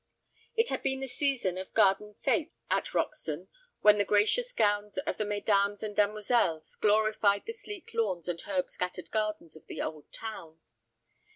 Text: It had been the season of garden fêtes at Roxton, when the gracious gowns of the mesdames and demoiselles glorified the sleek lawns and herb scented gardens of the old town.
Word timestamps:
It 0.55 0.69
had 0.69 0.81
been 0.81 0.99
the 0.99 1.05
season 1.07 1.59
of 1.59 1.75
garden 1.75 2.15
fêtes 2.15 2.49
at 2.71 2.95
Roxton, 2.95 3.49
when 3.81 3.99
the 3.99 4.03
gracious 4.03 4.51
gowns 4.51 4.97
of 4.97 5.19
the 5.19 5.25
mesdames 5.25 5.83
and 5.83 5.95
demoiselles 5.95 6.73
glorified 6.81 7.45
the 7.45 7.53
sleek 7.53 7.91
lawns 7.93 8.27
and 8.27 8.41
herb 8.41 8.67
scented 8.67 9.11
gardens 9.11 9.55
of 9.55 9.67
the 9.67 9.79
old 9.79 10.11
town. 10.11 10.59